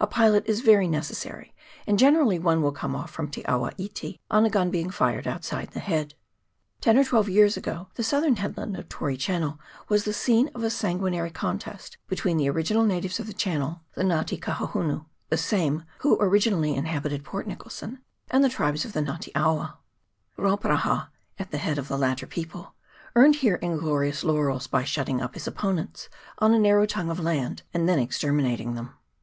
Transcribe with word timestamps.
A 0.00 0.06
pilot 0.06 0.46
is 0.46 0.60
very 0.62 0.88
necessary, 0.88 1.54
and 1.86 1.98
generally 1.98 2.38
one 2.38 2.62
will 2.62 2.72
come 2.72 2.96
off 2.96 3.10
from 3.10 3.30
Te 3.30 3.44
awa 3.44 3.72
iti 3.76 4.18
on 4.30 4.46
a 4.46 4.48
gun 4.48 4.70
being 4.70 4.88
fired 4.88 5.28
outside 5.28 5.72
the 5.72 5.80
head. 5.80 6.14
Ten 6.80 6.96
or 6.96 7.04
twelve 7.04 7.28
years 7.28 7.58
ago 7.58 7.88
the 7.94 8.02
southern 8.02 8.36
headland 8.36 8.78
of 8.78 8.88
Tory 8.88 9.18
Channel 9.18 9.60
was 9.90 10.04
the 10.06 10.14
scene 10.14 10.48
of 10.54 10.62
a 10.62 10.70
sanguinary 10.70 11.30
contest 11.30 11.98
between 12.08 12.38
the 12.38 12.48
original 12.48 12.84
natives 12.86 13.20
of 13.20 13.26
the 13.26 13.34
channel, 13.34 13.82
VOL. 13.94 14.04
i. 14.04 14.06
H 14.06 14.08
98 14.08 14.08
ISLAND 14.08 14.08
OF 14.08 14.08
ARAPAOA. 14.08 14.16
[PART 14.16 14.30
I. 14.30 14.72
the 14.72 14.80
Nga 14.80 14.92
te 14.94 14.96
Kahohunu, 14.96 15.06
the 15.28 15.36
same 15.36 15.82
who 15.98 16.20
originally 16.22 16.74
inhabited 16.74 17.22
Port 17.22 17.46
Nicholson, 17.46 17.98
and 18.30 18.42
the 18.42 18.48
tribes 18.48 18.86
of 18.86 18.94
the 18.94 19.00
Nga 19.02 19.18
te 19.20 19.32
awa. 19.34 19.76
Rauparaha, 20.38 21.08
at 21.38 21.50
the 21.50 21.58
head 21.58 21.76
of 21.76 21.88
the 21.88 21.98
latter 21.98 22.26
people, 22.26 22.72
earned 23.14 23.34
here 23.36 23.56
inglorious 23.56 24.24
laurels 24.24 24.66
by 24.66 24.84
shutting 24.84 25.20
up 25.20 25.34
his 25.34 25.46
opponents 25.46 26.08
on 26.38 26.54
a 26.54 26.58
narrow 26.58 26.86
tongue 26.86 27.10
of 27.10 27.20
land, 27.20 27.62
and 27.74 27.86
then 27.86 27.98
exterminating 27.98 28.72
them. 28.74 28.94